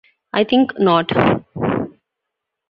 I 0.33 0.43
think 0.45 0.71
not. 0.79 1.11